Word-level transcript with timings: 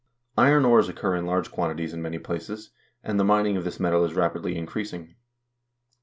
Iron 0.39 0.65
ores 0.65 0.89
occur 0.89 1.15
in 1.15 1.27
large 1.27 1.51
quantities 1.51 1.93
in 1.93 2.01
many 2.01 2.17
places, 2.17 2.71
and 3.03 3.19
the 3.19 3.23
mining 3.23 3.55
of 3.55 3.63
this 3.63 3.79
metal 3.79 4.03
is 4.03 4.15
rapidly 4.15 4.57
increasing. 4.57 5.13